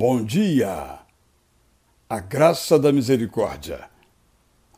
[0.00, 0.98] Bom dia!
[2.08, 3.84] A graça da misericórdia.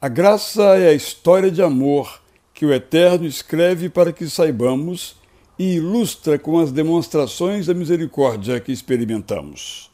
[0.00, 2.22] A graça é a história de amor
[2.54, 5.16] que o Eterno escreve para que saibamos
[5.58, 9.90] e ilustra com as demonstrações da misericórdia que experimentamos.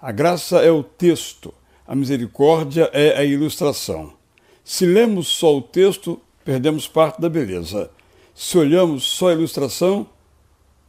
[0.00, 1.54] A graça é o texto,
[1.86, 4.12] a misericórdia é a ilustração.
[4.64, 7.92] Se lemos só o texto, perdemos parte da beleza.
[8.34, 10.04] Se olhamos só a ilustração,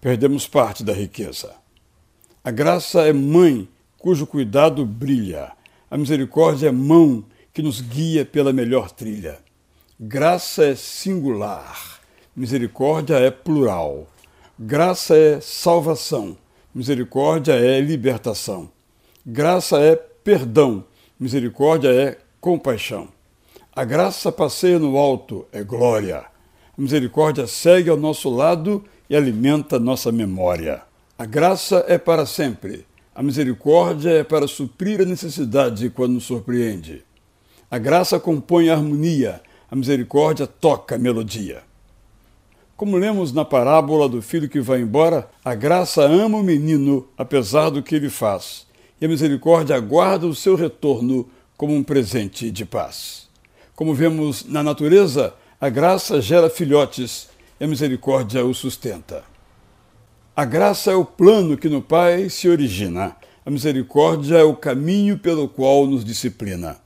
[0.02, 1.62] perdemos parte da riqueza.
[2.46, 5.54] A graça é mãe, cujo cuidado brilha.
[5.90, 7.24] A misericórdia é mão
[7.54, 9.40] que nos guia pela melhor trilha.
[9.98, 12.02] Graça é singular,
[12.36, 14.08] misericórdia é plural.
[14.60, 16.36] Graça é salvação,
[16.76, 18.70] misericórdia é libertação.
[19.26, 20.84] Graça é perdão,
[21.18, 23.08] misericórdia é compaixão.
[23.74, 26.18] A graça passeia no alto, é glória.
[26.78, 30.84] A misericórdia segue ao nosso lado e alimenta nossa memória.
[31.24, 32.86] A graça é para sempre.
[33.16, 37.02] A misericórdia é para suprir a necessidade quando surpreende.
[37.72, 41.64] A graça compõe a harmonia, a misericórdia toca a melodia.
[42.76, 47.70] Como lemos na parábola do filho que vai embora, a graça ama o menino apesar
[47.70, 48.68] do que ele faz,
[49.00, 53.30] e a misericórdia aguarda o seu retorno como um presente de paz.
[53.78, 57.30] Como vemos na natureza, a graça gera filhotes
[57.62, 59.32] e a misericórdia o sustenta.
[60.36, 63.16] A graça é o plano que no Pai se origina.
[63.46, 66.78] A misericórdia é o caminho pelo qual nos disciplina.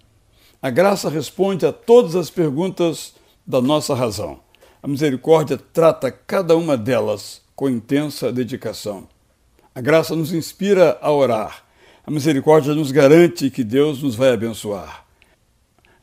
[0.61, 3.13] A graça responde a todas as perguntas
[3.45, 4.41] da nossa razão.
[4.83, 9.07] A misericórdia trata cada uma delas com intensa dedicação.
[9.73, 11.63] A graça nos inspira a orar.
[12.05, 15.05] A misericórdia nos garante que Deus nos vai abençoar.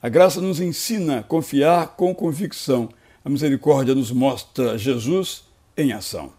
[0.01, 2.89] A graça nos ensina a confiar com convicção.
[3.23, 5.45] A misericórdia nos mostra Jesus
[5.77, 6.33] em ação.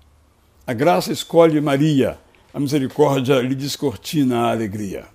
[0.67, 2.17] A graça escolhe Maria,
[2.51, 5.05] a misericórdia lhe descortina a alegria.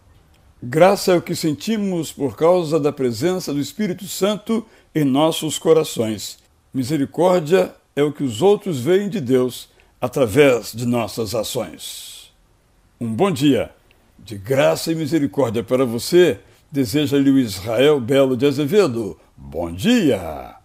[0.62, 6.38] Graça é o que sentimos por causa da presença do Espírito Santo em nossos corações.
[6.72, 9.68] Misericórdia é o que os outros veem de Deus
[10.00, 12.30] através de nossas ações.
[13.00, 13.72] Um bom dia,
[14.20, 16.38] de graça e misericórdia para você,
[16.70, 19.18] deseja-lhe o Israel Belo de Azevedo.
[19.36, 20.59] Bom dia!